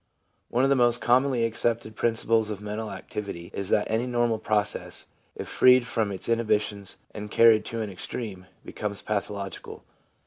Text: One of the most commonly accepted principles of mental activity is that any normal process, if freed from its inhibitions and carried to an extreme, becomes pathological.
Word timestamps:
One 0.49 0.63
of 0.63 0.71
the 0.71 0.75
most 0.75 0.99
commonly 0.99 1.43
accepted 1.45 1.95
principles 1.95 2.49
of 2.49 2.59
mental 2.59 2.89
activity 2.89 3.51
is 3.53 3.69
that 3.69 3.85
any 3.87 4.07
normal 4.07 4.39
process, 4.39 5.05
if 5.35 5.47
freed 5.47 5.85
from 5.85 6.11
its 6.11 6.27
inhibitions 6.27 6.97
and 7.13 7.29
carried 7.29 7.65
to 7.65 7.81
an 7.81 7.91
extreme, 7.91 8.47
becomes 8.65 9.03
pathological. 9.03 9.83